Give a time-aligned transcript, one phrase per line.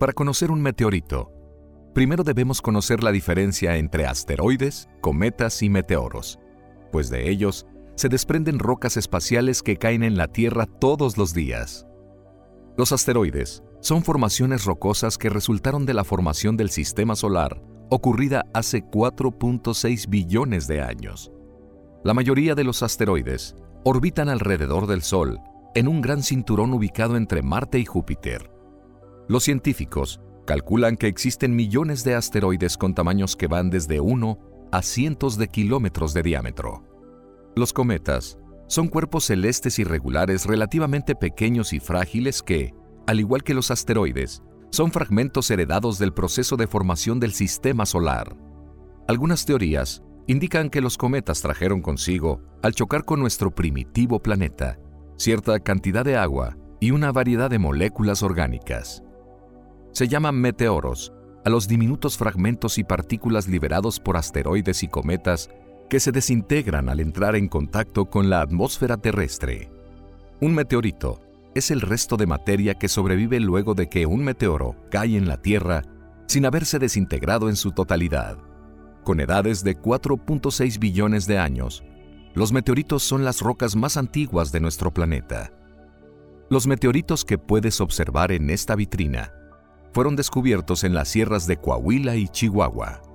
[0.00, 1.30] Para conocer un meteorito,
[1.92, 6.38] primero debemos conocer la diferencia entre asteroides, cometas y meteoros,
[6.90, 11.86] pues de ellos se desprenden rocas espaciales que caen en la Tierra todos los días.
[12.78, 17.60] Los asteroides son formaciones rocosas que resultaron de la formación del sistema solar
[17.90, 21.30] ocurrida hace 4.6 billones de años.
[22.04, 23.54] La mayoría de los asteroides
[23.84, 25.40] orbitan alrededor del Sol,
[25.74, 28.59] en un gran cinturón ubicado entre Marte y Júpiter.
[29.30, 34.38] Los científicos calculan que existen millones de asteroides con tamaños que van desde 1
[34.72, 36.82] a cientos de kilómetros de diámetro.
[37.54, 42.74] Los cometas son cuerpos celestes irregulares relativamente pequeños y frágiles que,
[43.06, 48.36] al igual que los asteroides, son fragmentos heredados del proceso de formación del sistema solar.
[49.06, 54.80] Algunas teorías indican que los cometas trajeron consigo, al chocar con nuestro primitivo planeta,
[55.18, 59.04] cierta cantidad de agua y una variedad de moléculas orgánicas.
[59.92, 61.12] Se llaman meteoros
[61.44, 65.50] a los diminutos fragmentos y partículas liberados por asteroides y cometas
[65.88, 69.70] que se desintegran al entrar en contacto con la atmósfera terrestre.
[70.40, 71.20] Un meteorito
[71.54, 75.42] es el resto de materia que sobrevive luego de que un meteoro cae en la
[75.42, 75.82] Tierra
[76.26, 78.38] sin haberse desintegrado en su totalidad.
[79.02, 81.82] Con edades de 4.6 billones de años,
[82.34, 85.52] los meteoritos son las rocas más antiguas de nuestro planeta.
[86.48, 89.32] Los meteoritos que puedes observar en esta vitrina
[89.92, 93.09] fueron descubiertos en las sierras de Coahuila y Chihuahua.